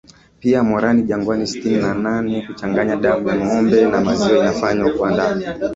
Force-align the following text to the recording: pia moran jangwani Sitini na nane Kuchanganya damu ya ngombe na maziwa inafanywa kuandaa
pia 0.39 0.63
moran 0.63 1.07
jangwani 1.07 1.47
Sitini 1.47 1.77
na 1.77 1.93
nane 1.93 2.41
Kuchanganya 2.47 2.95
damu 2.95 3.27
ya 3.29 3.35
ngombe 3.37 3.85
na 3.85 4.01
maziwa 4.01 4.39
inafanywa 4.39 4.91
kuandaa 4.91 5.37